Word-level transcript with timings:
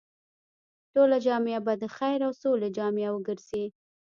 ټوله 0.93 1.17
جامعه 1.27 1.59
به 1.65 1.73
د 1.81 1.83
خير 1.95 2.19
او 2.27 2.31
سولې 2.41 2.69
جامعه 2.77 3.09
وګرځي. 3.13 3.65